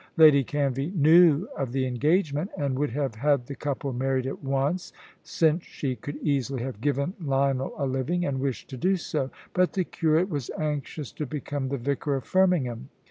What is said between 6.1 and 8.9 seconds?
easily have given Lionel a living, and wished to